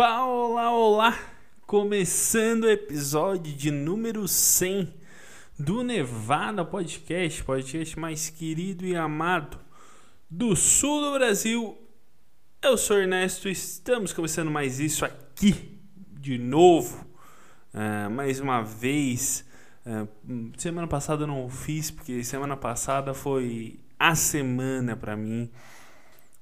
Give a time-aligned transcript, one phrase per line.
[0.00, 1.18] Opa, olá, olá!
[1.66, 4.94] Começando o episódio de número 100
[5.58, 9.60] do Nevada Podcast, podcast mais querido e amado
[10.30, 11.76] do sul do Brasil.
[12.62, 15.78] Eu sou Ernesto, estamos começando mais isso aqui
[16.18, 17.06] de novo,
[17.74, 19.46] uh, mais uma vez.
[19.84, 25.50] Uh, semana passada eu não fiz, porque semana passada foi a semana para mim.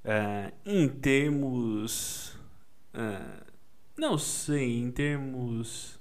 [0.05, 2.39] Uh, em termos
[2.95, 3.48] ah,
[3.99, 5.99] não sei, em termos.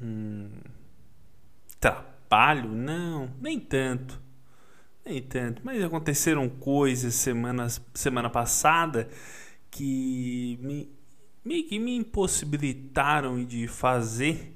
[0.00, 0.50] Hum,
[1.80, 2.68] trabalho?
[2.70, 4.20] Não, nem tanto.
[5.04, 5.62] Nem tanto.
[5.64, 9.08] Mas aconteceram coisas semanas, semana passada
[9.70, 10.90] que me,
[11.44, 14.54] meio que me impossibilitaram de fazer.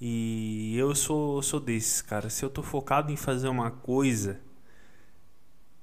[0.00, 2.28] E eu sou, sou desses, cara.
[2.28, 4.40] Se eu tô focado em fazer uma coisa,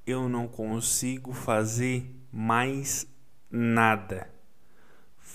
[0.05, 3.07] eu não consigo fazer mais
[3.49, 4.30] nada.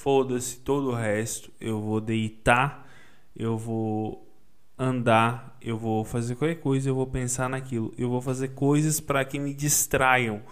[0.07, 1.51] Foda-se todo o resto.
[1.61, 2.89] Eu vou deitar,
[3.35, 4.25] eu vou
[4.79, 7.93] andar, eu vou fazer qualquer coisa, eu vou pensar naquilo.
[7.99, 10.43] Eu vou fazer coisas para que me distraiam,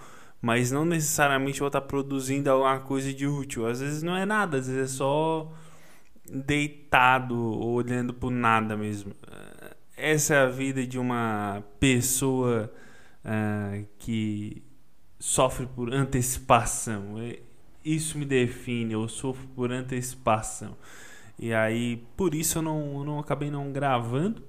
[0.42, 3.64] mas não necessariamente vou estar produzindo alguma coisa de útil.
[3.68, 5.52] Às vezes não é nada, às vezes é só
[6.28, 9.14] deitado, olhando por nada mesmo.
[9.96, 12.72] Essa é a vida de uma pessoa
[13.24, 14.64] uh, que
[15.20, 17.20] sofre por antecipação.
[17.84, 20.76] Isso me define, eu sofro por antecipação.
[21.38, 24.42] E aí, por isso eu não, não acabei não gravando.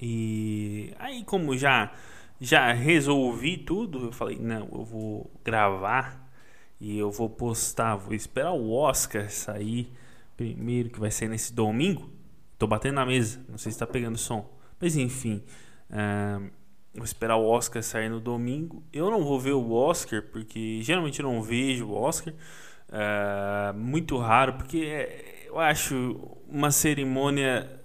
[0.00, 1.92] E aí, como já
[2.40, 6.28] já resolvi tudo, eu falei: não, eu vou gravar
[6.80, 7.96] e eu vou postar.
[7.96, 9.92] Vou esperar o Oscar sair
[10.36, 12.10] primeiro, que vai ser nesse domingo.
[12.58, 15.42] Tô batendo na mesa, não sei se tá pegando som, mas enfim.
[15.90, 16.50] Uh,
[16.94, 18.82] Vou esperar o Oscar sair no domingo.
[18.92, 22.34] Eu não vou ver o Oscar, porque geralmente eu não vejo o Oscar.
[22.90, 27.80] É muito raro, porque é, eu acho uma cerimônia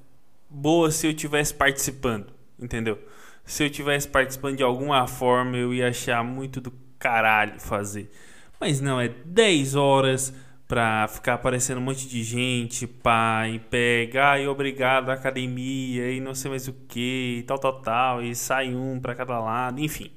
[0.49, 2.97] boa se eu tivesse participando, entendeu?
[3.45, 8.11] Se eu tivesse participando de alguma forma, eu ia achar muito do caralho fazer.
[8.59, 10.33] Mas não, é 10 horas
[10.67, 16.49] pra ficar aparecendo um monte de gente, pai, pega, e obrigado academia, e não sei
[16.49, 20.11] mais o que, e tal, tal, tal, e sai um para cada lado, enfim.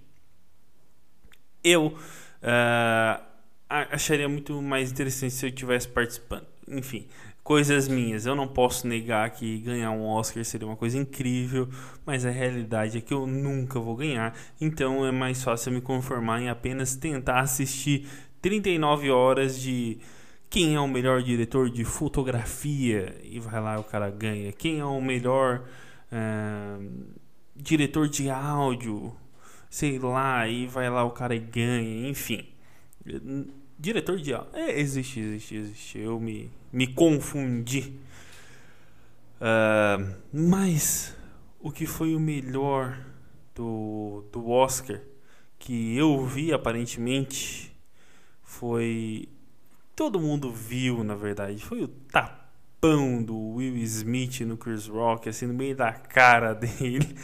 [1.62, 3.22] Eu uh,
[3.68, 6.46] acharia muito mais interessante se eu estivesse participando.
[6.66, 7.06] Enfim,
[7.42, 8.26] coisas minhas.
[8.26, 11.68] Eu não posso negar que ganhar um Oscar seria uma coisa incrível,
[12.06, 14.34] mas a realidade é que eu nunca vou ganhar.
[14.60, 18.06] Então é mais fácil me conformar em apenas tentar assistir
[18.40, 19.98] 39 horas de
[20.50, 24.52] quem é o melhor diretor de fotografia e vai lá o cara ganha.
[24.52, 25.64] Quem é o melhor
[26.10, 27.16] uh,
[27.54, 29.14] diretor de áudio,
[29.68, 32.46] sei lá, e vai lá o cara e ganha, enfim.
[33.78, 35.98] Diretor de áudio, é, existe, existe, existe.
[35.98, 37.94] Eu me, me confundi.
[39.40, 41.14] Uh, mas
[41.60, 42.98] o que foi o melhor
[43.54, 45.00] do, do Oscar
[45.58, 47.72] que eu vi aparentemente
[48.42, 49.28] foi
[49.98, 55.44] todo mundo viu, na verdade, foi o tapão do Will Smith no Chris Rock, assim,
[55.44, 57.16] no meio da cara dele.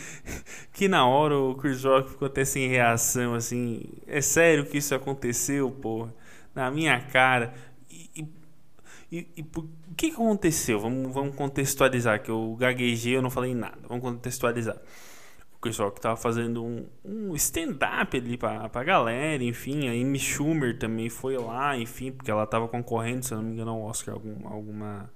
[0.73, 3.85] que na hora o Chris Rock ficou até sem reação, assim.
[4.09, 6.13] É sério que isso aconteceu, porra?
[6.53, 7.55] Na minha cara.
[7.89, 8.11] E,
[9.13, 10.81] e, e o que aconteceu?
[10.81, 13.79] Vamos, vamos contextualizar, que eu gaguejei, eu não falei nada.
[13.87, 14.77] Vamos contextualizar
[15.65, 19.89] pessoal que tava fazendo um, um stand-up ali pra, pra galera, enfim.
[19.89, 23.53] A Amy Schumer também foi lá, enfim, porque ela tava concorrendo, se eu não me
[23.55, 25.11] engano, ao Oscar, algum, alguma,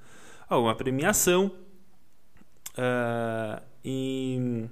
[0.48, 1.53] alguma premiação.
[2.70, 4.66] Uh, e.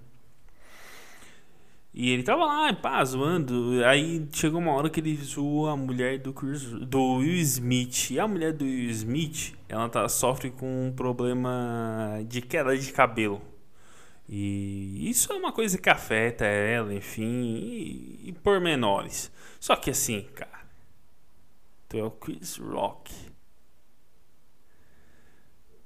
[1.93, 3.82] E ele tava lá, pá, zoando.
[3.84, 8.10] Aí chegou uma hora que ele zoou a mulher do, Chris, do Will Smith.
[8.10, 12.93] E a mulher do Will Smith, ela tá, sofre com um problema de queda de
[12.93, 13.41] cabelo.
[14.28, 19.31] E isso é uma coisa que afeta ela, enfim, e, e pormenores.
[19.60, 20.66] Só que assim, cara,
[21.88, 23.14] tu é o Chris Rock.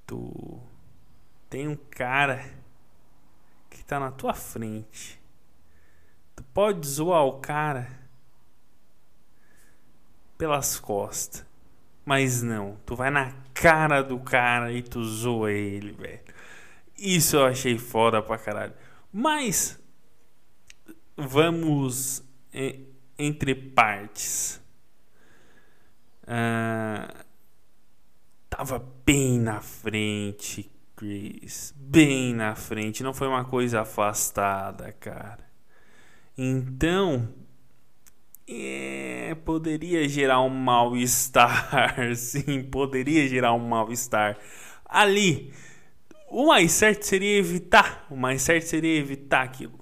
[0.07, 0.61] Tu
[1.49, 2.45] tem um cara
[3.69, 5.21] que tá na tua frente.
[6.35, 8.01] Tu pode zoar o cara
[10.39, 11.47] pelas costas.
[12.05, 16.21] Mas não, tu vai na cara do cara e tu zoa ele, velho.
[17.01, 18.75] Isso eu achei foda pra caralho.
[19.11, 19.81] Mas
[21.17, 22.23] vamos
[23.19, 24.61] entre partes.
[26.25, 27.25] Uh,
[28.51, 31.75] tava bem na frente, Chris.
[31.75, 33.03] Bem na frente.
[33.03, 35.51] Não foi uma coisa afastada, cara.
[36.37, 37.33] Então.
[38.53, 41.71] É, poderia gerar um mal-estar.
[42.17, 44.37] Sim, poderia gerar um mal-estar.
[44.85, 45.53] Ali,
[46.31, 48.07] o mais certo seria evitar.
[48.11, 49.79] O mais certo seria evitar aquilo.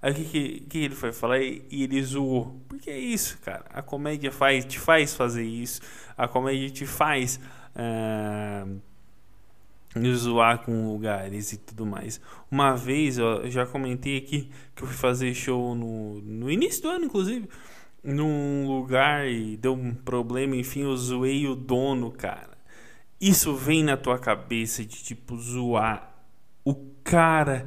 [0.00, 1.42] Aí o que, que, que, ele foi falar?
[1.42, 2.62] E ele zoou.
[2.68, 3.64] Porque é isso, cara.
[3.70, 5.80] A comédia faz, te faz fazer isso.
[6.16, 7.40] A comédia te faz.
[7.74, 8.80] Uh,
[10.14, 12.20] zoar com lugares e tudo mais.
[12.50, 16.82] Uma vez, ó, eu já comentei aqui que eu fui fazer show no, no início
[16.82, 17.48] do ano, inclusive,
[18.04, 22.57] num lugar e deu um problema, enfim, eu zoei o dono, cara.
[23.20, 26.14] Isso vem na tua cabeça de tipo zoar
[26.64, 27.66] o cara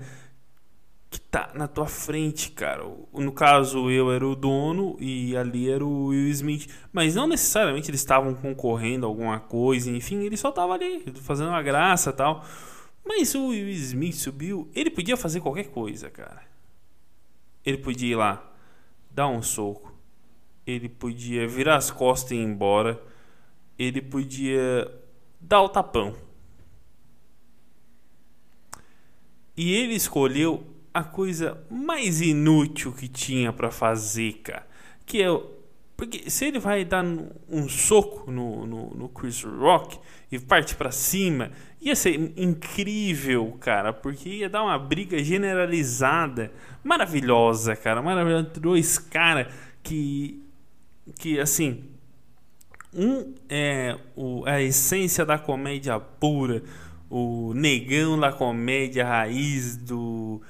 [1.09, 2.85] que tá na tua frente, cara.
[3.11, 6.69] No caso, eu era o dono e ali era o Will Smith.
[6.93, 11.49] Mas não necessariamente eles estavam concorrendo a alguma coisa, enfim, ele só tava ali, fazendo
[11.49, 12.45] uma graça tal.
[13.03, 16.43] Mas o Will Smith subiu, ele podia fazer qualquer coisa, cara.
[17.65, 18.49] Ele podia ir lá,
[19.09, 19.93] dar um soco.
[20.65, 23.01] Ele podia virar as costas e ir embora.
[23.77, 24.89] Ele podia
[25.41, 26.15] dar o tapão.
[29.55, 34.67] E ele escolheu a coisa mais inútil que tinha para fazer, cara.
[35.05, 35.27] Que é.
[35.95, 37.05] Porque se ele vai dar
[37.47, 39.99] um soco no, no, no Chris Rock
[40.31, 43.93] e parte para cima, ia ser incrível, cara.
[43.93, 46.51] Porque ia dar uma briga generalizada,
[46.83, 48.01] maravilhosa, cara.
[48.01, 48.49] Maravilhosa.
[48.59, 49.53] Dois caras
[49.83, 50.41] que.
[51.19, 51.90] Que assim.
[52.93, 56.63] Um é o, a essência da comédia pura,
[57.09, 60.41] o negão da comédia raiz do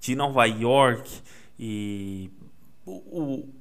[0.00, 1.20] de Nova York
[1.58, 2.30] e
[2.86, 2.92] o,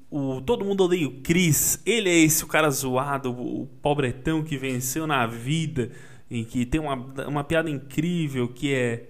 [0.10, 1.82] o, o, todo mundo odeia o Chris.
[1.86, 5.92] Ele é esse o cara zoado, o, o pobretão que venceu na vida,
[6.32, 6.96] em que tem uma,
[7.28, 9.10] uma piada incrível que é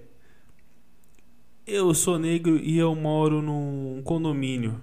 [1.70, 4.82] eu sou negro e eu moro num condomínio.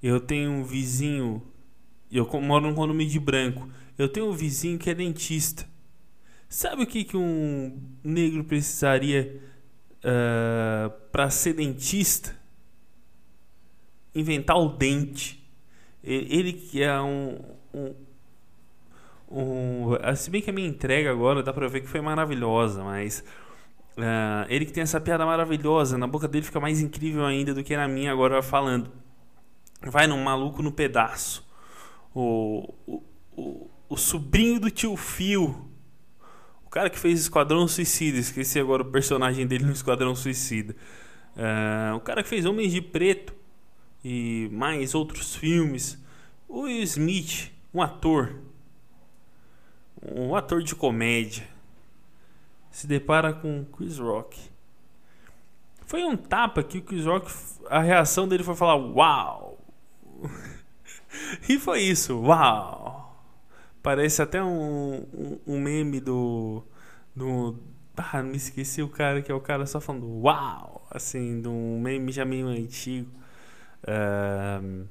[0.00, 1.42] Eu tenho um vizinho,
[2.18, 3.68] eu moro num condomínio de branco.
[3.96, 5.68] Eu tenho um vizinho que é dentista.
[6.48, 9.40] Sabe o que, que um negro precisaria
[10.04, 12.36] uh, ah, para ser dentista,
[14.12, 15.40] inventar o dente.
[16.02, 17.38] Ele, que é um,
[17.72, 17.94] um,
[19.30, 23.24] um, Se bem que a minha entrega agora dá pra ver que foi maravilhosa, mas.
[23.96, 27.62] Uh, ele que tem essa piada maravilhosa, na boca dele fica mais incrível ainda do
[27.62, 28.90] que na minha agora falando.
[29.82, 31.48] Vai num maluco no pedaço.
[32.14, 32.74] O,
[33.36, 35.70] o, o, sobrinho do tio Phil
[36.64, 40.76] o cara que fez Esquadrão Suicida, esqueci agora o personagem dele no Esquadrão Suicida.
[41.34, 43.34] Uh, o cara que fez Homens de Preto
[44.04, 45.98] e mais outros filmes.
[46.48, 48.36] O Will Smith, um ator,
[50.00, 51.44] um ator de comédia,
[52.70, 54.38] se depara com Chris Rock.
[55.86, 57.32] Foi um tapa que o Chris Rock,
[57.68, 59.58] a reação dele foi falar uau.
[61.48, 63.00] e foi isso, uau.
[63.82, 66.62] Parece até um, um, um meme do.
[67.14, 67.58] do
[67.96, 70.86] ah, me esqueci o cara que é o cara só falando uau!
[70.90, 73.10] Assim, de um meme já meio antigo.
[73.82, 74.86] Uh,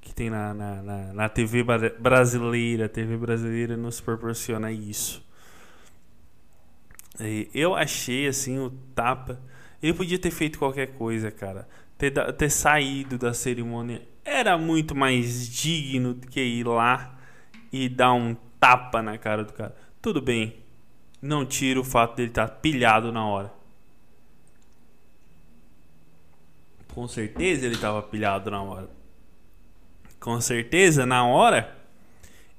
[0.00, 1.64] que tem na, na, na, na TV
[1.98, 2.86] brasileira.
[2.86, 5.24] A TV brasileira nos proporciona isso.
[7.54, 9.40] Eu achei assim o tapa.
[9.82, 11.68] Ele podia ter feito qualquer coisa, cara.
[11.98, 17.18] Ter, ter saído da cerimônia era muito mais digno do que ir lá
[17.72, 19.74] e dar um tapa na cara do cara.
[20.02, 20.56] Tudo bem,
[21.22, 23.52] não tira o fato dele estar tá pilhado na hora.
[26.88, 28.88] Com certeza ele estava pilhado na hora.
[30.18, 31.76] Com certeza, na hora,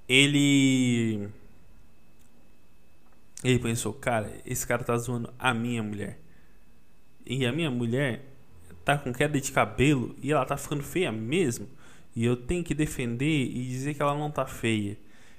[0.08, 1.28] ele.
[3.44, 6.20] Ele pensou, cara, esse cara tá zoando a minha mulher.
[7.26, 8.24] E a minha mulher
[8.88, 11.68] tá com queda de cabelo e ela tá ficando feia mesmo.
[12.16, 14.94] E eu tenho que defender e dizer que ela não tá feia.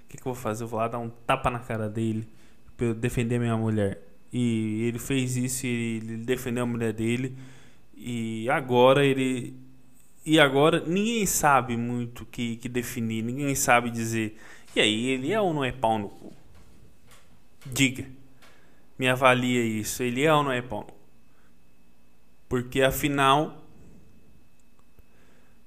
[0.05, 0.65] O que, que eu vou fazer?
[0.65, 2.29] Eu vou lá dar um tapa na cara dele
[2.77, 4.03] pra eu defender minha mulher.
[4.31, 7.39] E ele fez isso e ele defendeu a mulher dele.
[7.97, 9.57] E agora ele.
[10.27, 14.39] E agora ninguém sabe muito que, que definir, ninguém sabe dizer.
[14.77, 16.35] E aí, ele é ou não é pau no cu?
[17.65, 18.05] Diga.
[18.99, 20.03] Me avalia isso.
[20.03, 20.98] Ele é ou não é pau no cu?
[22.49, 23.65] Porque afinal.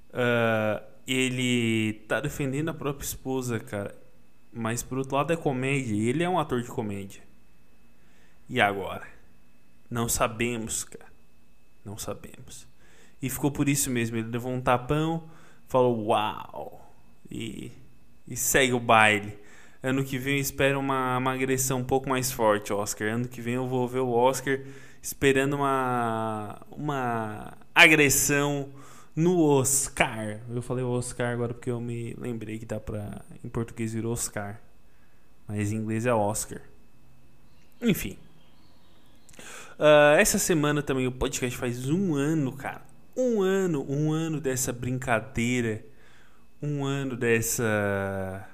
[0.09, 3.95] Uh, ele tá defendendo a própria esposa, cara.
[4.53, 5.95] Mas por outro lado é comédia.
[5.95, 7.21] E ele é um ator de comédia.
[8.47, 9.07] E agora?
[9.89, 11.11] Não sabemos, cara.
[11.83, 12.67] Não sabemos.
[13.21, 14.17] E ficou por isso mesmo.
[14.17, 15.29] Ele levou um tapão,
[15.67, 16.93] falou uau.
[17.29, 17.71] E,
[18.27, 19.38] e segue o baile.
[19.83, 23.07] Ano que vem eu espero uma, uma agressão um pouco mais forte, Oscar.
[23.07, 24.59] Ano que vem eu vou ver o Oscar
[25.01, 28.70] esperando uma, uma agressão
[29.15, 30.41] no Oscar.
[30.50, 33.22] Eu falei Oscar agora porque eu me lembrei que dá pra.
[33.43, 34.62] Em português virou Oscar.
[35.48, 36.62] Mas em inglês é Oscar.
[37.81, 38.17] Enfim.
[39.79, 42.84] Uh, essa semana também o podcast faz um ano, cara.
[43.17, 45.84] Um ano, um ano dessa brincadeira.
[46.62, 48.48] Um ano dessa.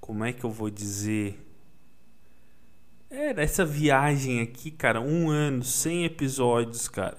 [0.00, 1.40] Como é que eu vou dizer?
[3.14, 4.98] É, dessa viagem aqui, cara.
[4.98, 7.18] Um ano, 100 episódios, cara.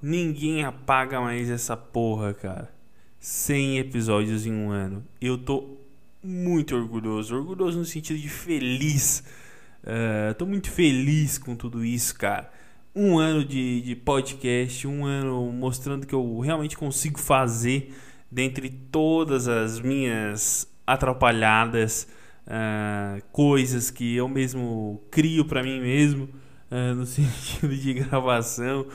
[0.00, 2.72] Ninguém apaga mais essa porra, cara.
[3.20, 5.04] 100 episódios em um ano.
[5.20, 5.76] Eu tô
[6.22, 7.36] muito orgulhoso.
[7.36, 9.22] Orgulhoso no sentido de feliz.
[9.84, 12.50] Uh, tô muito feliz com tudo isso, cara.
[12.94, 17.94] Um ano de, de podcast, um ano mostrando que eu realmente consigo fazer
[18.30, 22.08] dentre todas as minhas atrapalhadas,
[22.46, 26.28] uh, coisas que eu mesmo crio para mim mesmo,
[26.70, 28.86] uh, no sentido de gravação.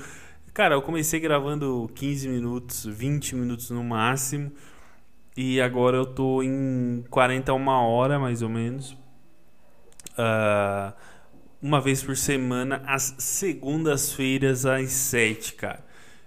[0.53, 4.51] Cara, eu comecei gravando 15 minutos, 20 minutos no máximo.
[5.35, 8.91] E agora eu tô em 40 a uma hora, mais ou menos.
[10.11, 10.93] Uh,
[11.61, 15.85] uma vez por semana, às segundas-feiras, às 7, cara.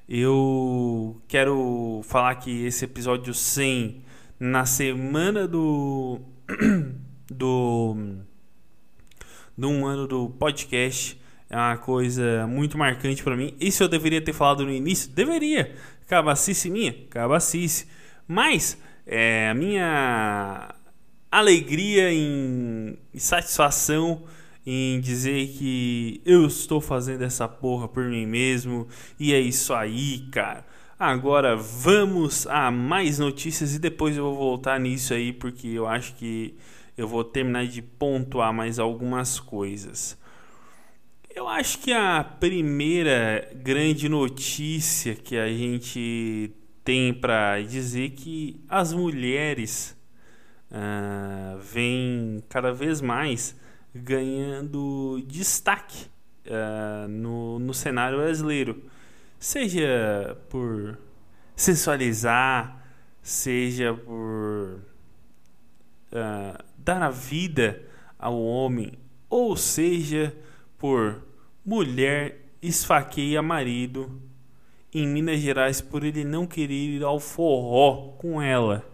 [0.09, 4.05] Eu quero falar que esse episódio 100,
[4.39, 6.21] na semana do.
[7.31, 7.97] do.
[9.57, 13.55] do um ano do podcast é uma coisa muito marcante para mim.
[13.61, 15.11] Isso eu deveria ter falado no início?
[15.11, 15.75] Deveria.
[16.07, 16.93] Cabacice minha?
[17.09, 17.87] Cabacice.
[18.27, 18.77] Mas
[19.07, 20.75] é, a minha
[21.31, 24.25] alegria em, em satisfação
[24.67, 28.89] em dizer que eu estou fazendo essa porra por mim mesmo
[29.19, 30.65] e é isso aí, cara.
[30.99, 36.15] Agora vamos a mais notícias e depois eu vou voltar nisso aí porque eu acho
[36.15, 36.55] que
[36.97, 40.19] eu vou terminar de pontuar mais algumas coisas.
[41.35, 46.53] Eu acho que a primeira grande notícia que a gente
[46.85, 49.97] tem para dizer que as mulheres
[50.71, 53.57] uh, vêm cada vez mais
[53.93, 56.07] ganhando destaque
[56.47, 58.83] uh, no, no cenário brasileiro,
[59.39, 60.99] seja por
[61.57, 62.85] sensualizar,
[63.23, 64.81] seja por
[66.13, 67.83] uh, dar a vida
[68.19, 68.93] ao homem,
[69.29, 70.35] ou seja
[70.79, 71.23] por
[71.65, 74.21] mulher esfaqueia marido
[74.93, 78.85] em Minas Gerais por ele não querer ir ao forró com ela.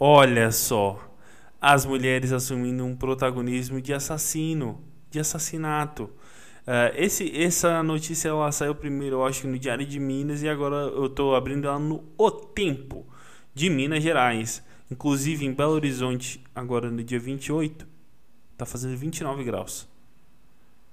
[0.00, 1.12] Olha só,
[1.60, 6.04] as mulheres assumindo um protagonismo de assassino, de assassinato.
[6.04, 10.76] Uh, esse, essa notícia ela saiu primeiro, eu acho no Diário de Minas, e agora
[10.76, 13.06] eu estou abrindo ela no O Tempo
[13.54, 14.62] de Minas Gerais.
[14.90, 17.86] Inclusive em Belo Horizonte, agora no dia 28,
[18.52, 19.86] está fazendo 29 graus.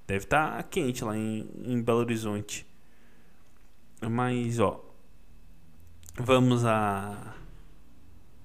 [0.06, 2.68] Deve estar tá quente lá em, em Belo Horizonte.
[4.02, 4.84] Mas, ó.
[6.18, 7.36] Vamos a.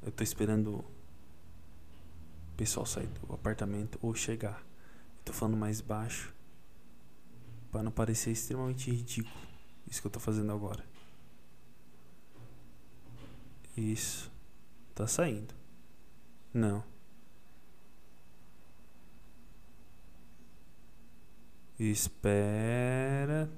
[0.03, 0.85] Eu tô esperando o
[2.57, 4.65] pessoal sair do apartamento ou chegar.
[5.25, 6.33] Tô falando mais baixo.
[7.71, 9.35] Para não parecer extremamente ridículo.
[9.89, 10.85] Isso que eu tô fazendo agora.
[13.77, 14.31] Isso.
[15.01, 15.55] Tá saindo.
[16.53, 16.85] Não.
[21.79, 23.51] Espera.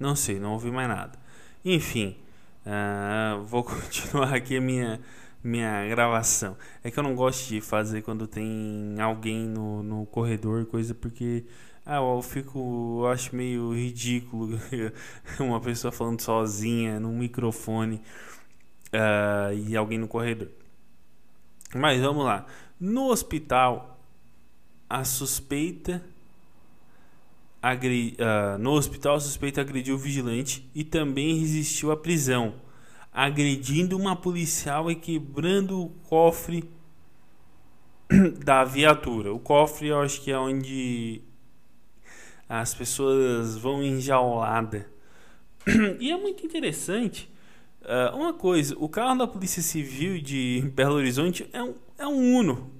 [0.00, 1.18] Não sei, não ouvi mais nada.
[1.62, 2.16] Enfim,
[2.64, 4.98] uh, vou continuar aqui a minha,
[5.44, 6.56] minha gravação.
[6.82, 11.44] É que eu não gosto de fazer quando tem alguém no, no corredor, coisa porque
[11.84, 14.58] ah, eu fico, eu acho meio ridículo
[15.40, 18.00] uma pessoa falando sozinha no microfone
[18.92, 20.48] uh, e alguém no corredor.
[21.74, 22.46] Mas vamos lá.
[22.80, 23.98] No hospital,
[24.88, 26.02] a suspeita
[27.62, 32.54] agri, uh, no hospital, a suspeita agrediu o vigilante e também resistiu à prisão,
[33.12, 36.68] agredindo uma policial e quebrando o cofre
[38.44, 39.32] da viatura.
[39.32, 41.20] O cofre eu acho que é onde
[42.48, 44.88] as pessoas vão enjaulada.
[46.00, 47.30] E é muito interessante.
[47.88, 52.36] Uh, uma coisa, o carro da Polícia Civil de Belo Horizonte é um, é um
[52.36, 52.70] Uno.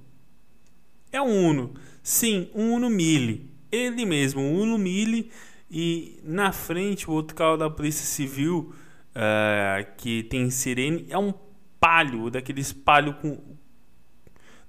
[1.11, 1.73] É um Uno.
[2.03, 5.29] Sim, um Uno Mille ele mesmo, um Uno Mille,
[5.69, 8.73] e na frente o outro carro da Polícia Civil,
[9.11, 11.33] uh, que tem sirene, é um
[11.79, 13.37] palio, daqueles palio com.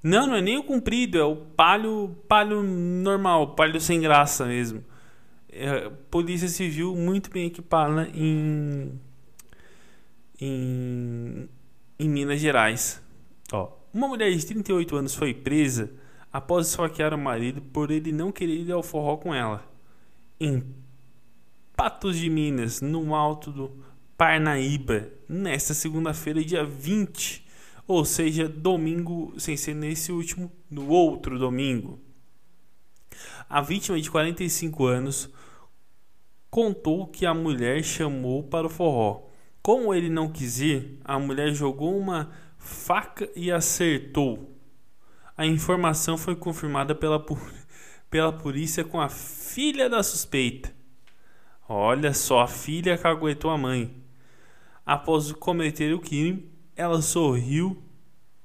[0.02, 4.84] Não, não é nem o comprido, é o palio, palio normal, palio sem graça mesmo.
[5.52, 8.98] É, Polícia Civil muito bem equipada em,
[10.40, 11.48] em,
[11.98, 13.02] em Minas Gerais.
[13.52, 15.92] Ó, uma mulher de 38 anos foi presa
[16.32, 19.68] após esfaquear o marido por ele não querer ir ao forró com ela.
[20.38, 20.64] Em
[21.76, 23.84] Patos de Minas, no alto do
[24.16, 27.46] Parnaíba, nesta segunda-feira, dia 20,
[27.86, 31.98] ou seja, domingo, sem ser nesse último, no outro domingo.
[33.48, 35.30] A vítima de 45 anos
[36.50, 39.29] contou que a mulher chamou para o forró.
[39.62, 44.56] Como ele não quis ir, a mulher jogou uma faca e acertou.
[45.36, 47.24] A informação foi confirmada pela,
[48.10, 50.72] pela polícia com a filha da suspeita.
[51.68, 53.94] Olha só, a filha caguetou a mãe.
[54.84, 57.80] Após cometer o crime, ela sorriu,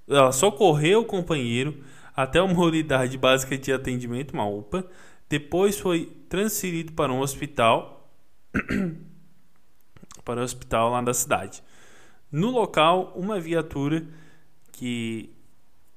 [0.07, 1.83] ela socorreu o companheiro
[2.15, 4.87] até uma unidade básica de atendimento, uma UPA.
[5.27, 8.09] Depois foi transferido para um hospital,
[10.25, 11.63] para o hospital lá da cidade.
[12.31, 14.05] No local, uma viatura
[14.71, 15.29] que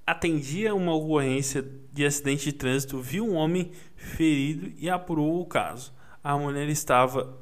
[0.07, 5.93] atendia uma ocorrência de acidente de trânsito viu um homem ferido e apurou o caso.
[6.23, 7.37] A mulher estava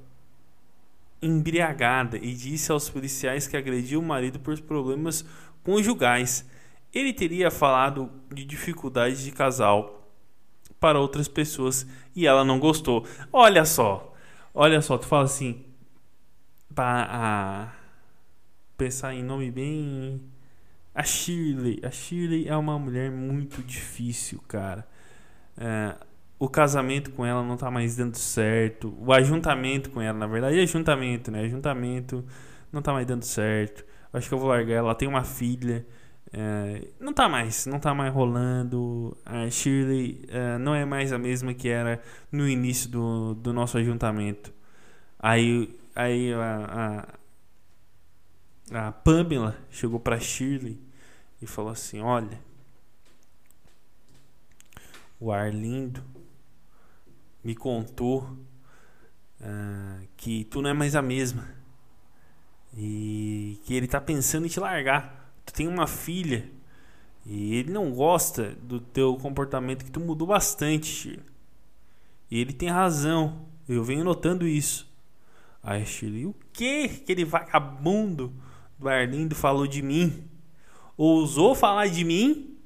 [1.20, 5.24] embriagada e disse aos policiais que agrediu o marido por problemas
[5.62, 6.48] conjugais.
[6.94, 10.08] Ele teria falado de dificuldades de casal
[10.80, 13.06] para outras pessoas e ela não gostou.
[13.32, 14.14] Olha só,
[14.54, 15.64] olha só, tu fala assim,
[16.76, 17.72] para
[18.76, 20.22] pensar em nome bem.
[20.94, 24.86] A Shirley, a Shirley é uma mulher muito difícil, cara.
[25.56, 25.94] É,
[26.38, 28.94] o casamento com ela não tá mais dando certo.
[29.00, 31.40] O ajuntamento com ela, na verdade, é ajuntamento, né?
[31.44, 32.24] Ajuntamento
[32.70, 33.84] não tá mais dando certo.
[34.12, 34.88] Acho que eu vou largar ela.
[34.88, 35.86] Ela tem uma filha.
[36.32, 39.16] É, não tá mais, não tá mais rolando.
[39.24, 43.78] A Shirley é, não é mais a mesma que era no início do, do nosso
[43.78, 44.52] ajuntamento.
[45.18, 47.08] Aí, aí a,
[48.70, 50.78] a, a Pamela chegou pra Shirley
[51.40, 52.38] e falou assim: Olha,
[55.18, 56.04] o Arlindo
[57.42, 58.22] me contou
[59.40, 61.56] uh, que tu não é mais a mesma
[62.76, 65.32] e que ele tá pensando em te largar.
[65.46, 66.50] Tu tem uma filha
[67.24, 71.18] e ele não gosta do teu comportamento que tu mudou bastante.
[72.30, 73.46] E ele tem razão.
[73.68, 74.86] Eu venho notando isso.
[75.66, 78.32] Aí Shirley, o que aquele vagabundo
[78.78, 80.30] do Arlindo falou de mim?
[80.96, 82.56] Ousou falar de mim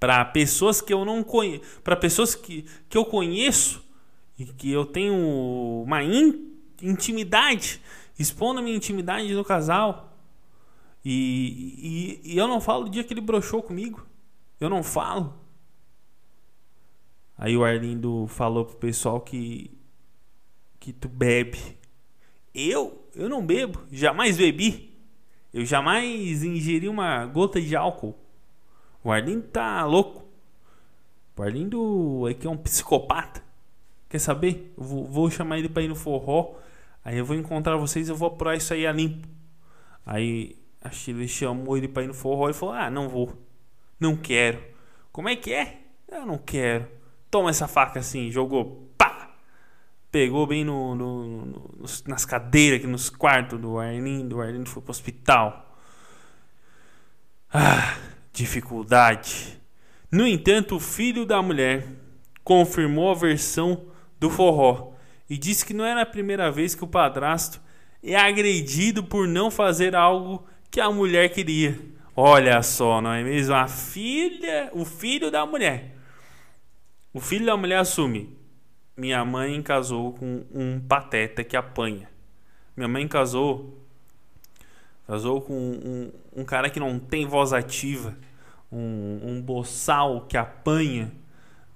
[0.00, 3.84] para pessoas que eu não conheço, para pessoas que, que eu conheço
[4.38, 5.14] e que eu tenho
[5.84, 7.82] uma in, intimidade,
[8.18, 10.18] expondo a minha intimidade no casal.
[11.04, 14.06] E, e, e eu não falo do dia que ele broxou comigo.
[14.58, 15.38] Eu não falo.
[17.36, 19.70] Aí o Arlindo falou pro pessoal que
[20.80, 21.76] que tu bebe.
[22.58, 24.98] Eu, eu não bebo, jamais bebi.
[25.52, 28.14] Eu jamais ingeri uma gota de álcool.
[29.04, 30.24] O Arlindo tá louco.
[31.36, 33.44] O Arlindo aqui é um psicopata.
[34.08, 34.72] Quer saber?
[34.74, 36.54] Eu vou, vou chamar ele para ir no forró.
[37.04, 39.28] Aí eu vou encontrar vocês, eu vou apurar isso aí a limpo.
[40.04, 43.36] Aí a Chile chamou ele para ir no forró e falou: Ah, não vou.
[44.00, 44.62] Não quero.
[45.12, 45.80] Como é que é?
[46.08, 46.88] Eu não quero.
[47.30, 48.85] Toma essa faca assim, jogou.
[50.10, 51.72] Pegou bem no, no, no
[52.06, 54.36] nas cadeiras aqui nos quartos do Arlindo.
[54.36, 55.78] O Arlindo foi pro hospital.
[57.52, 57.96] Ah,
[58.32, 59.60] dificuldade.
[60.10, 61.86] No entanto, o filho da mulher
[62.44, 63.86] confirmou a versão
[64.18, 64.92] do forró
[65.28, 67.60] e disse que não era a primeira vez que o padrasto
[68.02, 71.78] é agredido por não fazer algo que a mulher queria.
[72.14, 73.54] Olha só, não é mesmo?
[73.54, 75.96] A filha, o filho da mulher.
[77.12, 78.36] O filho da mulher assume:
[78.96, 82.08] minha mãe casou com um pateta que apanha.
[82.76, 83.82] Minha mãe casou
[85.06, 88.16] casou com um, um cara que não tem voz ativa,
[88.72, 91.12] um, um boçal que apanha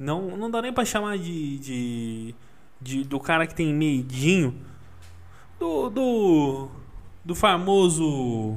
[0.01, 2.35] não, não dá nem pra chamar de, de,
[2.81, 4.59] de do cara que tem medinho.
[5.59, 6.69] Do, do,
[7.23, 8.57] do famoso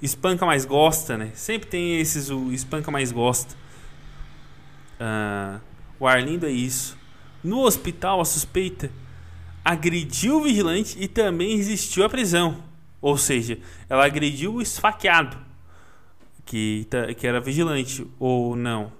[0.00, 1.32] espanca mais gosta, né?
[1.34, 3.56] Sempre tem esses o espanca mais gosta.
[5.00, 5.60] Uh,
[5.98, 6.96] o Arlindo é isso.
[7.42, 8.90] No hospital, a suspeita
[9.64, 12.62] agrediu o vigilante e também resistiu à prisão.
[13.00, 15.36] Ou seja, ela agrediu o esfaqueado,
[16.44, 18.92] que, tá, que era vigilante, ou não.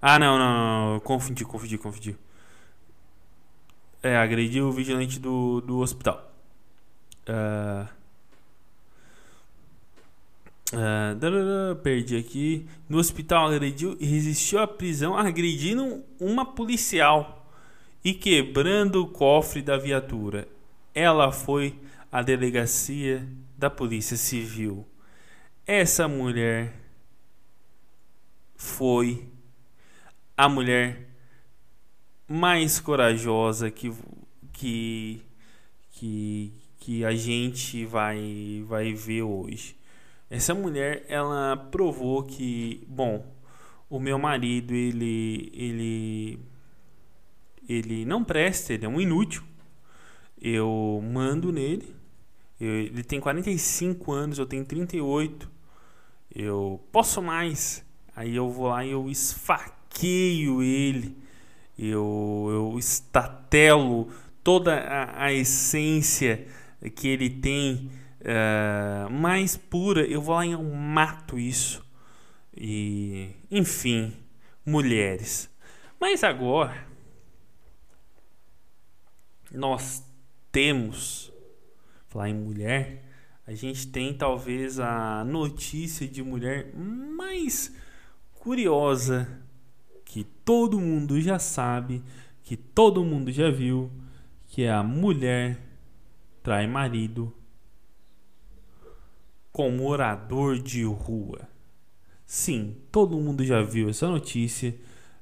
[0.00, 1.00] Ah, não, não, não.
[1.00, 2.16] Confundi, confundi, confundi.
[4.02, 6.30] É, agrediu o vigilante do, do hospital.
[7.26, 7.88] Uh,
[10.74, 12.66] uh, perdi aqui.
[12.86, 17.43] No hospital agrediu e resistiu à prisão, agredindo uma policial
[18.04, 20.46] e quebrando o cofre da viatura.
[20.94, 21.78] Ela foi
[22.12, 24.86] à delegacia da Polícia Civil.
[25.66, 26.74] Essa mulher
[28.54, 29.26] foi
[30.36, 31.08] a mulher
[32.28, 33.92] mais corajosa que
[34.52, 35.22] que
[35.92, 39.76] que, que a gente vai vai ver hoje.
[40.28, 43.24] Essa mulher, ela provou que, bom,
[43.88, 46.38] o meu marido, ele ele
[47.68, 49.42] ele não presta, ele é um inútil.
[50.40, 51.94] Eu mando nele.
[52.60, 55.50] Eu, ele tem 45 anos, eu tenho 38.
[56.34, 57.84] Eu posso mais.
[58.14, 61.16] Aí eu vou lá e eu esfaqueio ele.
[61.78, 64.08] Eu, eu estatelo
[64.42, 66.46] toda a, a essência
[66.94, 70.04] que ele tem uh, mais pura.
[70.04, 71.82] Eu vou lá e eu mato isso.
[72.56, 74.12] E, enfim,
[74.64, 75.50] mulheres.
[75.98, 76.93] Mas agora
[79.54, 80.04] nós
[80.52, 81.32] temos,
[82.08, 83.04] falar em mulher,
[83.46, 87.74] a gente tem talvez a notícia de mulher mais
[88.32, 89.28] curiosa
[90.04, 92.02] que todo mundo já sabe,
[92.42, 93.90] que todo mundo já viu,
[94.48, 95.58] que é a mulher
[96.42, 97.34] trai marido
[99.50, 101.48] com morador de rua.
[102.26, 104.74] Sim, todo mundo já viu essa notícia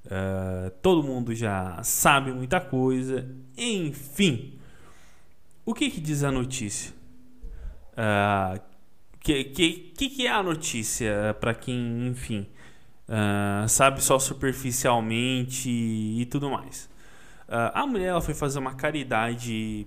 [0.05, 3.29] Uh, todo mundo já sabe muita coisa.
[3.57, 4.59] Enfim,
[5.65, 6.93] o que, que diz a notícia?
[7.97, 8.61] O uh,
[9.21, 12.49] que, que, que, é a notícia para quem, enfim,
[13.09, 16.91] uh, sabe só superficialmente e, e tudo mais?
[17.75, 19.87] a mulher ela foi fazer uma caridade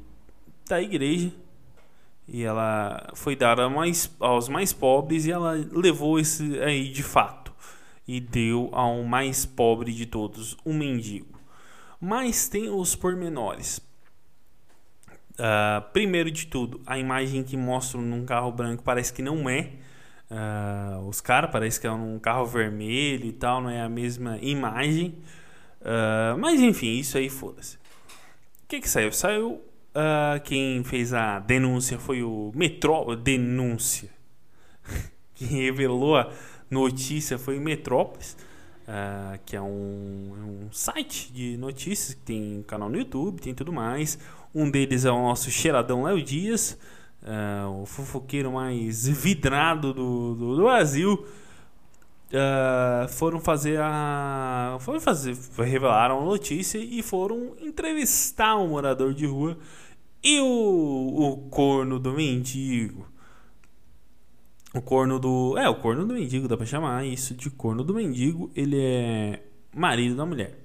[0.69, 1.32] da igreja
[2.28, 3.58] e ela foi dar
[4.19, 7.44] aos mais pobres e ela levou esse aí de fato
[8.08, 11.39] e deu ao mais pobre de todos, um mendigo.
[12.00, 13.82] Mas tem os pormenores.
[15.34, 19.72] Uh, primeiro de tudo, a imagem que mostram num carro branco parece que não é.
[20.30, 24.38] Uh, os caras parece que é um carro vermelho e tal, não é a mesma
[24.41, 25.18] imagem.
[25.82, 27.76] Uh, mas enfim, isso aí foda-se.
[27.76, 29.12] O que, que saiu?
[29.12, 29.62] Saiu.
[30.44, 33.15] quem fez a denúncia foi o Metrô.
[33.15, 34.10] Denúncia.
[35.36, 36.32] que revelou a
[36.69, 38.38] notícia foi Metrópolis,
[38.88, 43.71] uh, que é um, um, site de notícias que tem canal no YouTube, tem tudo
[43.71, 44.17] mais.
[44.54, 46.78] Um deles é o nosso cheiradão Léo Dias,
[47.23, 51.25] uh, o fofoqueiro mais vidrado do, do, do Brasil.
[52.25, 54.78] Uh, foram fazer a.
[54.80, 55.38] Foram fazer.
[55.58, 59.58] Revelaram a notícia e foram entrevistar um morador de rua
[60.23, 63.06] e o, o corno do mendigo
[64.75, 65.57] o corno do.
[65.57, 68.51] É, o corno do mendigo, dá pra chamar isso de corno do mendigo.
[68.55, 70.59] Ele é marido da mulher.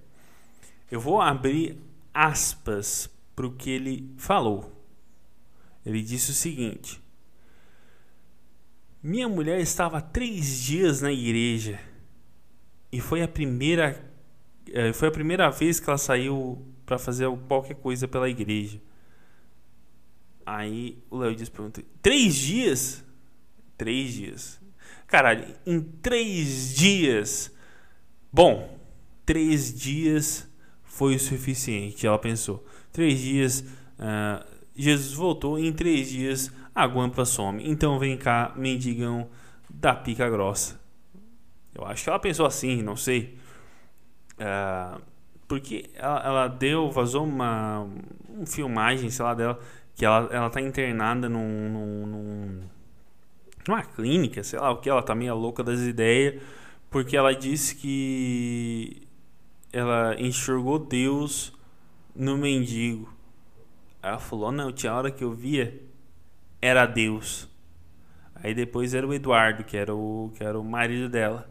[0.91, 1.79] Eu vou abrir
[2.13, 4.73] aspas pro que ele falou.
[5.87, 7.01] Ele disse o seguinte:
[9.03, 11.79] Minha mulher estava três dias na igreja
[12.91, 14.05] e foi a primeira
[14.73, 18.81] eh, foi a primeira vez que ela saiu para fazer qualquer coisa pela igreja.
[20.45, 21.53] Aí o Léo disse:
[22.03, 23.05] Três dias?
[23.81, 24.61] Três dias.
[25.07, 27.51] Caralho, em três dias.
[28.31, 28.79] Bom,
[29.25, 30.47] três dias
[30.85, 32.63] foi o suficiente, ela pensou.
[32.93, 33.61] Três dias,
[33.99, 34.45] uh,
[34.77, 37.67] Jesus voltou, em três dias a guampa some.
[37.67, 39.31] Então vem cá, mendigão
[39.71, 40.79] da pica grossa.
[41.75, 43.39] Eu acho que ela pensou assim, não sei.
[44.33, 45.01] Uh,
[45.49, 47.89] porque ela, ela, deu, vazou uma,
[48.29, 49.59] uma filmagem, sei lá, dela,
[49.95, 52.80] que ela, ela tá internada num, num, num
[53.67, 56.43] numa clínica, sei lá o que, ela tá meio louca das ideias,
[56.89, 59.07] porque ela disse que
[59.73, 61.53] ela enxergou Deus
[62.15, 63.13] no mendigo.
[64.03, 65.81] Aí ela falou: não, tinha hora que eu via,
[66.61, 67.49] era Deus.
[68.43, 71.49] Aí depois era o Eduardo, que era o, que era o marido dela.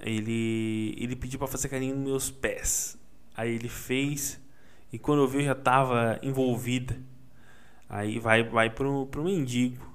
[0.00, 2.96] Ele, ele pediu para fazer carinho nos meus pés.
[3.36, 4.40] Aí ele fez,
[4.92, 6.96] e quando eu vi eu já tava envolvida.
[7.88, 9.87] Aí vai, vai pro, pro mendigo.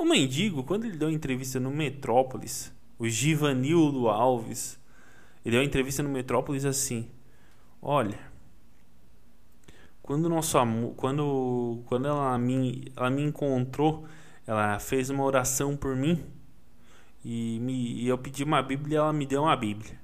[0.00, 4.80] O mendigo, quando ele deu entrevista no Metrópolis, o Givanildo Alves,
[5.44, 7.10] ele deu entrevista no Metrópolis assim:
[7.82, 8.18] Olha,
[10.00, 14.06] quando nosso amor, quando quando ela me ela me encontrou,
[14.46, 16.24] ela fez uma oração por mim
[17.22, 20.00] e, me, e eu pedi uma Bíblia e ela me deu uma Bíblia.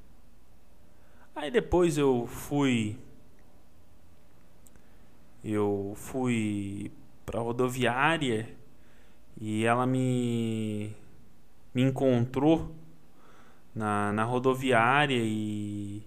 [1.35, 2.99] Aí depois eu fui
[5.43, 6.93] eu fui
[7.25, 8.56] para rodoviária
[9.40, 10.92] e ela me,
[11.75, 12.75] me encontrou
[13.75, 16.03] na, na rodoviária e,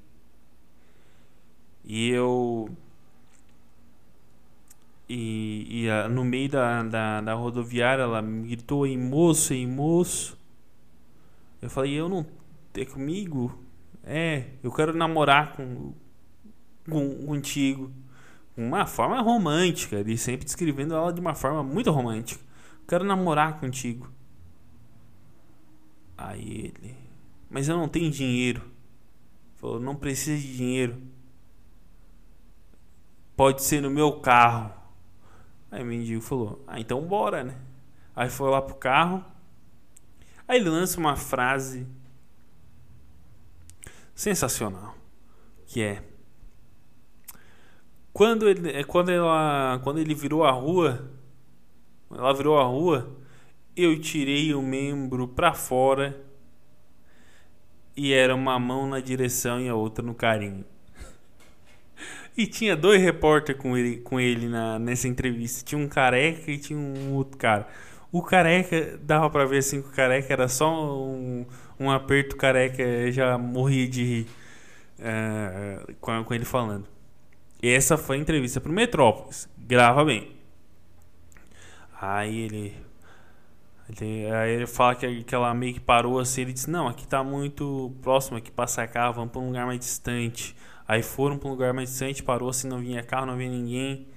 [1.86, 2.70] e eu
[5.08, 10.38] e, e no meio da, da, da, rodoviária ela me gritou em moço, em moço.
[11.62, 12.26] Eu falei, eu não
[12.76, 13.64] é comigo?
[14.04, 15.94] É, eu quero namorar com,
[16.90, 17.92] com contigo.
[18.56, 22.49] uma forma romântica, ele sempre descrevendo ela de uma forma muito romântica.
[22.90, 24.12] Quero namorar contigo.
[26.18, 26.96] Aí ele,
[27.48, 28.64] mas eu não tenho dinheiro.
[29.58, 31.00] Falou, não precisa de dinheiro.
[33.38, 34.74] Pode ser no meu carro.
[35.70, 37.56] Aí o mendigo falou, ah, então bora, né?
[38.16, 39.24] Aí foi lá pro carro.
[40.48, 41.86] Aí ele lança uma frase
[44.16, 44.96] sensacional,
[45.68, 46.04] que é
[48.12, 51.19] quando ele, quando ela, quando ele virou a rua,
[52.12, 53.16] ela virou a rua,
[53.76, 56.20] eu tirei o membro para fora
[57.96, 60.66] e era uma mão na direção e a outra no carinho.
[62.38, 65.66] E tinha dois repórteres com ele, com ele na, nessa entrevista.
[65.66, 67.68] Tinha um careca e tinha um outro cara.
[68.12, 71.46] O careca, dava pra ver assim que o careca era só um,
[71.78, 74.28] um aperto careca, já morria de rir
[75.00, 76.88] uh, com, com ele falando.
[77.62, 79.50] Essa foi a entrevista pro Metrópolis.
[79.58, 80.39] Grava bem.
[82.00, 82.76] Aí ele.
[83.90, 86.42] Aí ele fala que, que ela meio que parou assim.
[86.42, 89.80] Ele disse: Não, aqui tá muito próximo, aqui passa carro, vamos pra um lugar mais
[89.80, 90.56] distante.
[90.88, 94.08] Aí foram pra um lugar mais distante, parou assim, não vinha carro, não vinha ninguém.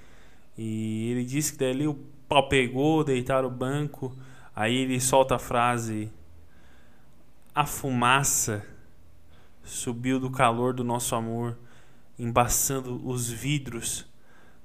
[0.57, 1.95] E ele disse que dali o
[2.27, 4.15] pau pegou, deitaram o banco.
[4.55, 6.11] Aí ele solta a frase:
[7.53, 8.65] A fumaça
[9.63, 11.57] subiu do calor do nosso amor
[12.17, 14.05] embaçando os vidros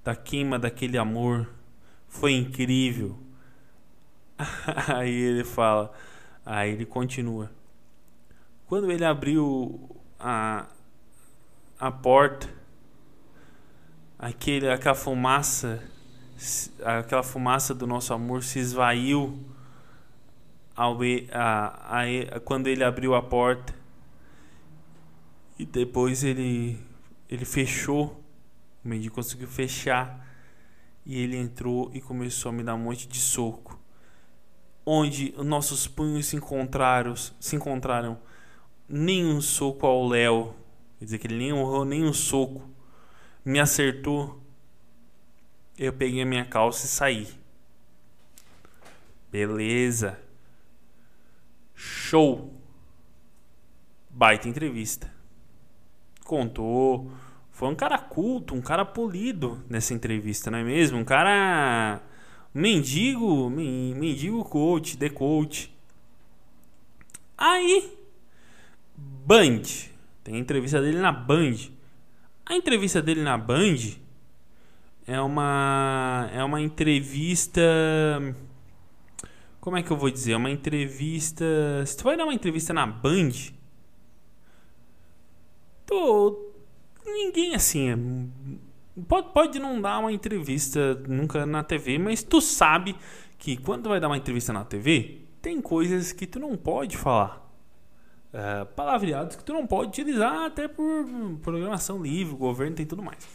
[0.04, 1.48] da queima daquele amor.
[2.08, 3.18] Foi incrível.
[4.94, 5.92] Aí ele fala,
[6.44, 7.50] aí ele continua.
[8.66, 10.66] Quando ele abriu a,
[11.78, 12.48] a porta,
[14.18, 15.82] aquele, aquela fumaça,
[16.84, 19.44] aquela fumaça do nosso amor se esvaiu
[20.76, 20.98] ao,
[21.32, 23.74] a, a, quando ele abriu a porta.
[25.58, 26.78] E depois ele
[27.28, 28.22] ele fechou,
[28.84, 30.26] o mendigo conseguiu fechar
[31.08, 33.76] e ele entrou e começou a me dar um monte de soco.
[34.86, 38.16] Onde nossos punhos se encontraram, se encontraram
[38.88, 40.54] nenhum soco ao Léo,
[40.98, 42.62] quer dizer que ele nem honrou nenhum soco,
[43.44, 44.40] me acertou.
[45.76, 47.28] Eu peguei a minha calça e saí.
[49.30, 50.20] Beleza.
[51.74, 52.54] Show.
[54.10, 55.18] Baita entrevista
[56.28, 57.10] contou.
[57.58, 60.96] Foi um cara culto, um cara polido nessa entrevista, não é mesmo?
[60.96, 62.00] Um cara
[62.54, 65.76] mendigo, mendigo coach, the coach.
[67.36, 67.98] Aí,
[68.96, 69.62] Band,
[70.22, 71.56] tem a entrevista dele na Band.
[72.46, 73.96] A entrevista dele na Band
[75.04, 77.60] é uma é uma entrevista
[79.60, 80.30] como é que eu vou dizer?
[80.30, 81.44] É uma entrevista.
[81.84, 83.32] Se tu vai dar uma entrevista na Band,
[85.88, 86.47] Tô.
[87.12, 87.90] Ninguém assim.
[87.90, 87.96] É,
[89.08, 92.96] pode, pode não dar uma entrevista nunca na TV, mas tu sabe
[93.38, 97.46] que quando vai dar uma entrevista na TV, tem coisas que tu não pode falar.
[98.32, 101.06] É, palavreados que tu não pode utilizar até por
[101.42, 103.26] programação livre, governo tem tudo mais.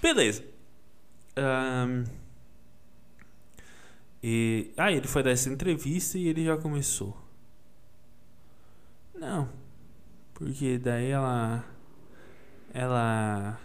[0.00, 0.44] Beleza.
[1.36, 2.04] Um,
[4.22, 7.16] e aí ah, ele foi dar essa entrevista e ele já começou.
[9.14, 9.48] Não,
[10.34, 11.64] porque daí ela
[12.76, 13.58] ela.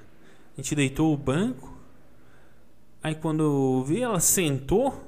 [0.53, 1.75] A gente deitou o banco.
[3.03, 5.05] Aí quando eu vi, ela sentou.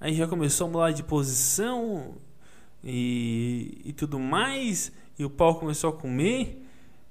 [0.00, 2.14] Aí já começou a mudar de posição
[2.82, 4.92] e, e tudo mais.
[5.18, 6.62] E o pau começou a comer.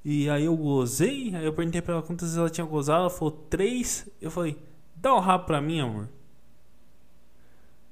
[0.04, 1.36] E aí eu gozei.
[1.36, 3.02] Aí eu perguntei pra ela quantas vezes ela tinha gozado.
[3.02, 4.08] Ela falou três.
[4.20, 4.58] Eu falei,
[4.96, 6.10] dá o rabo pra mim, amor.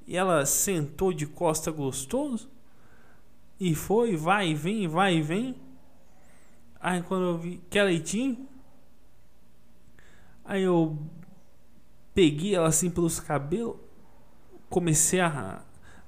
[0.07, 2.49] E ela sentou de costa gostoso.
[3.59, 5.55] E foi, vai e vem, vai e vem.
[6.83, 8.45] Aí quando eu vi, quer leitinho?
[10.43, 10.99] Aí eu
[12.13, 13.77] peguei ela assim pelos cabelos,
[14.69, 15.61] comecei a.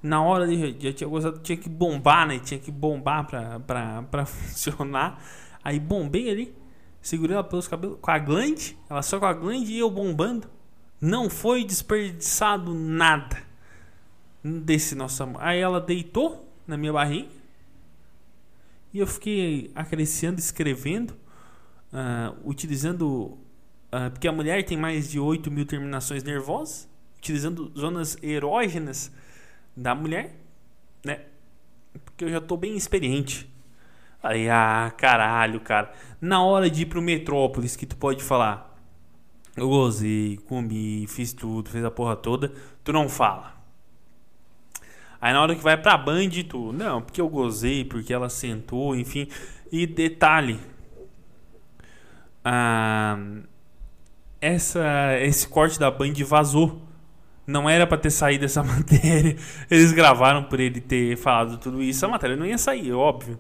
[0.03, 0.75] Na hora de.
[0.77, 2.39] Já tinha gostado, tinha que bombar, né?
[2.39, 5.23] Tinha que bombar pra, pra, pra funcionar.
[5.63, 6.55] Aí bombei ali,
[7.01, 10.49] segurei ela pelos cabelos com a glande, ela só com a glande e eu bombando.
[10.99, 13.41] Não foi desperdiçado nada
[14.43, 15.41] desse nosso amor.
[15.41, 17.44] Aí ela deitou na minha barriga
[18.95, 21.17] e eu fiquei acariciando, escrevendo,
[21.91, 23.37] uh, utilizando.
[23.91, 29.11] Uh, porque a mulher tem mais de 8 mil terminações nervosas, utilizando zonas erógenas
[29.75, 30.39] da mulher,
[31.05, 31.25] né?
[32.05, 33.53] Porque eu já tô bem experiente.
[34.23, 35.91] Aí, ah, caralho, cara.
[36.21, 38.79] Na hora de ir pro Metrópolis, que tu pode falar.
[39.57, 42.53] Eu gozei, comi, fiz tudo, fiz a porra toda.
[42.81, 43.54] Tu não fala.
[45.19, 48.95] Aí na hora que vai pra Band, tu, não, porque eu gozei, porque ela sentou,
[48.95, 49.27] enfim.
[49.71, 50.59] E detalhe,
[52.43, 53.17] ah,
[54.39, 56.81] essa, esse corte da Band vazou.
[57.47, 59.35] Não era para ter saído essa matéria.
[59.69, 62.05] Eles gravaram por ele ter falado tudo isso.
[62.05, 63.39] A matéria não ia sair, óbvio.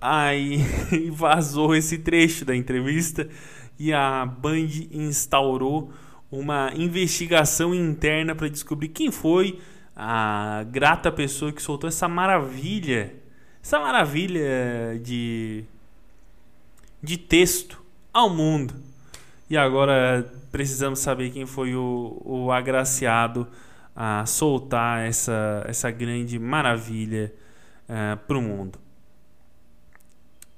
[0.00, 0.58] Aí
[1.10, 3.28] vazou esse trecho da entrevista
[3.78, 5.92] e a Band instaurou
[6.30, 9.60] uma investigação interna para descobrir quem foi
[9.94, 13.14] a grata pessoa que soltou essa maravilha,
[13.62, 15.64] essa maravilha de
[17.02, 18.74] de texto ao mundo.
[19.50, 23.48] E agora precisamos saber quem foi o, o agraciado
[23.94, 27.32] a soltar essa, essa grande maravilha
[27.88, 28.78] uh, eh, para o mundo.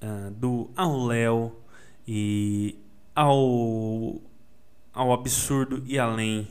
[0.01, 1.57] Uh, do ao Léo
[2.07, 2.79] e
[3.15, 4.21] ao,
[4.93, 6.47] ao absurdo e além.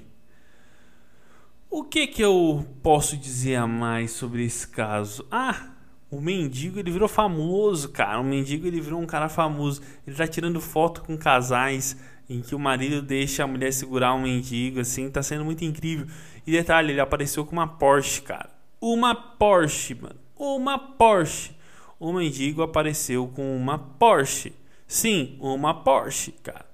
[1.76, 5.26] O que que eu posso dizer a mais sobre esse caso?
[5.32, 5.72] Ah,
[6.12, 8.20] o mendigo ele virou famoso, cara.
[8.20, 9.82] O mendigo ele virou um cara famoso.
[10.06, 11.98] Ele tá tirando foto com casais
[12.30, 16.06] em que o marido deixa a mulher segurar um mendigo, assim, tá sendo muito incrível.
[16.46, 18.52] E detalhe, ele apareceu com uma Porsche, cara.
[18.80, 20.20] Uma Porsche, mano.
[20.38, 21.56] Uma Porsche.
[22.00, 24.54] O mendigo apareceu com uma Porsche.
[24.88, 26.68] Sim, uma Porsche, cara.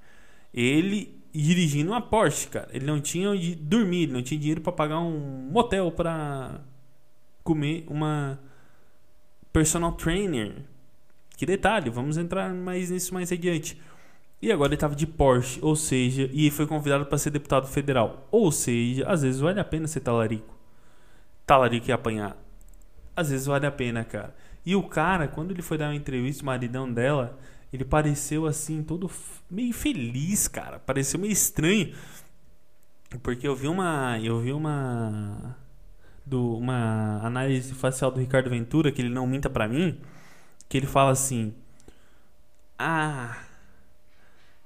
[0.54, 2.70] Ele dirigindo uma Porsche, cara.
[2.72, 6.62] Ele não tinha onde dormir, ele não tinha dinheiro para pagar um motel para
[7.44, 8.40] comer uma
[9.52, 10.64] personal trainer.
[11.36, 13.80] Que detalhe, vamos entrar mais nisso mais adiante.
[14.42, 18.28] E agora ele estava de Porsche, ou seja, e foi convidado para ser deputado federal.
[18.32, 20.58] Ou seja, às vezes vale a pena ser talarico.
[21.46, 22.38] Talarico e apanhar.
[23.16, 24.34] Às vezes vale a pena, cara.
[24.66, 27.38] E o cara, quando ele foi dar uma entrevista, o maridão dela,
[27.72, 29.10] ele pareceu assim, todo
[29.50, 30.80] meio feliz, cara.
[30.80, 31.94] Pareceu meio estranho.
[33.24, 34.20] Porque eu vi uma.
[34.20, 35.58] Eu vi uma.
[36.26, 40.00] Do, uma análise facial do Ricardo Ventura, que ele não minta para mim.
[40.68, 41.54] Que ele fala assim.
[42.78, 43.50] Ah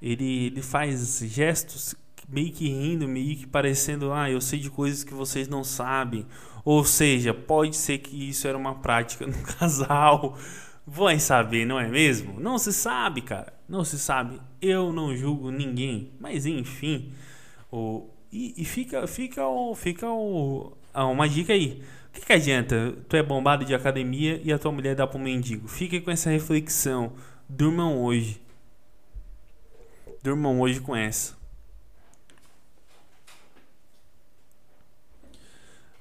[0.04, 1.96] ele, ele faz gestos
[2.28, 6.26] meio que rindo, meio que parecendo, ah, eu sei de coisas que vocês não sabem.
[6.66, 10.38] Ou seja, pode ser que isso era uma prática no casal.
[10.86, 12.40] Vai saber, não é mesmo?
[12.40, 13.54] Não se sabe, cara.
[13.68, 14.40] Não se sabe.
[14.62, 16.12] Eu não julgo ninguém.
[16.20, 17.14] Mas enfim.
[17.72, 21.82] O, e, e fica, fica, o, fica o, uma dica aí.
[22.10, 22.96] O que, que adianta?
[23.08, 25.68] Tu é bombado de academia e a tua mulher dá pro mendigo.
[25.68, 27.14] Fique com essa reflexão.
[27.48, 28.42] Durmam hoje.
[30.22, 31.36] Durmam hoje com essa.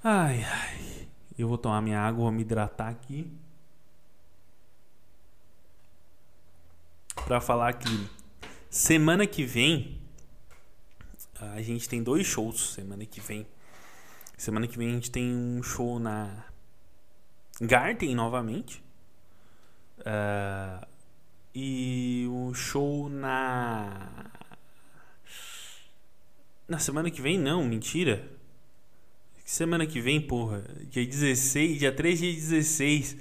[0.04, 1.08] Ai, ai.
[1.38, 3.30] Eu vou tomar minha água, vou me hidratar aqui.
[7.26, 8.08] Pra falar que
[8.70, 10.02] semana que vem
[11.54, 13.46] a gente tem dois shows semana que vem.
[14.36, 16.44] Semana que vem a gente tem um show na
[17.60, 18.82] Garden novamente.
[19.98, 20.86] Uh,
[21.54, 24.30] e um show na.
[26.68, 28.30] Na semana que vem, não, mentira.
[29.44, 30.64] Semana que vem, porra.
[30.88, 33.16] Dia 16, dia 3, dia 16.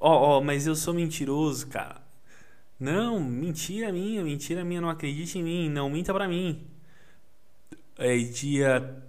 [0.00, 2.05] Ó, oh, ó, oh, mas eu sou mentiroso, cara.
[2.78, 6.66] Não, mentira minha, mentira minha, não acredite em mim, não minta pra mim.
[7.98, 9.02] É dia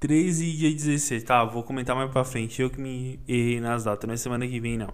[0.00, 1.22] 13 e dia 16.
[1.24, 2.62] Tá, vou comentar mais pra frente.
[2.62, 4.92] Eu que me errei nas datas, não é semana que vem, não.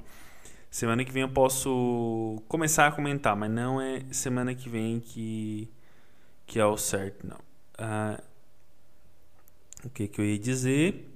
[0.70, 5.68] Semana que vem eu posso começar a comentar, mas não é semana que vem que,
[6.46, 7.38] que é o certo, não.
[7.78, 8.22] Uh,
[9.84, 11.08] o que, que eu ia dizer?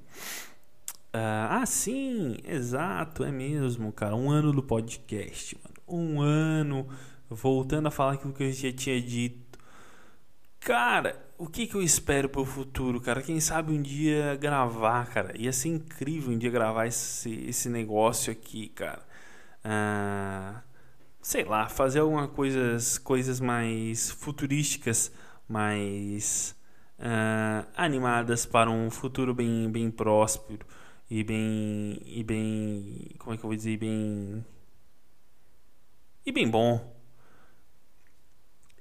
[1.12, 4.14] Uh, ah, sim, exato, é mesmo, cara.
[4.14, 5.77] Um ano do podcast, mano.
[5.88, 6.88] Um ano.
[7.30, 9.58] Voltando a falar aquilo que eu já tinha dito.
[10.60, 13.22] Cara, o que, que eu espero pro futuro, cara?
[13.22, 15.36] Quem sabe um dia gravar, cara.
[15.36, 19.08] Ia ser incrível um dia gravar esse, esse negócio aqui, cara
[19.64, 20.62] ah,
[21.20, 25.12] sei lá, fazer algumas coisas, coisas mais futurísticas,
[25.48, 26.56] mais
[26.98, 30.66] ah, animadas para um futuro bem, bem próspero
[31.10, 34.44] e bem, e bem, como é que eu vou dizer, bem
[36.28, 36.94] e bem bom.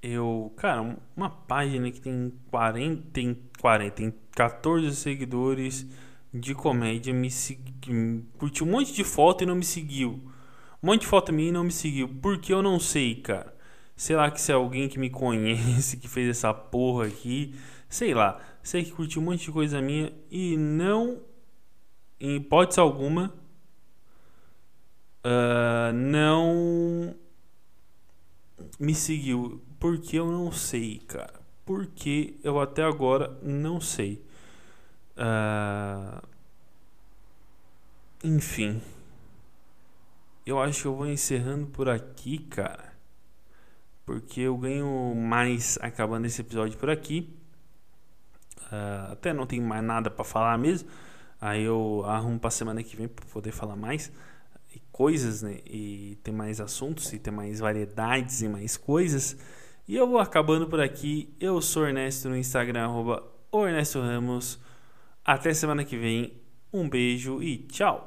[0.02, 5.88] Eu, cara, uma página que tem 40, tem 40, tem 14 seguidores
[6.34, 10.22] de comédia me seguiu, curtiu um monte de foto e não me seguiu.
[10.84, 12.08] Um monte de foto minha e não me seguiu.
[12.22, 13.56] Porque eu não sei, cara.
[13.96, 17.56] Sei lá que se é alguém que me conhece, que fez essa porra aqui.
[17.90, 18.40] Sei lá.
[18.62, 21.22] Sei que curtiu um monte de coisa minha e não,
[22.20, 23.34] em hipótese alguma,
[25.26, 27.16] uh, não
[28.80, 29.62] me seguiu.
[29.80, 31.40] Porque eu não sei, cara.
[31.66, 34.24] Porque eu até agora não sei.
[35.18, 36.22] Uh,
[38.24, 38.82] enfim
[40.48, 42.94] eu acho que eu vou encerrando por aqui, cara.
[44.06, 47.30] porque eu ganho mais acabando esse episódio por aqui.
[48.72, 50.90] Uh, até não tenho mais nada para falar mesmo.
[51.42, 54.12] Aí eu arrumo para semana que vem para poder falar mais
[54.98, 55.60] coisas, né?
[55.64, 59.38] E ter mais assuntos e ter mais variedades e mais coisas.
[59.88, 61.36] E eu vou acabando por aqui.
[61.40, 63.24] Eu sou Ernesto no Instagram, arroba
[63.54, 64.60] Ernesto Ramos.
[65.24, 66.42] Até semana que vem.
[66.74, 68.06] Um beijo e tchau!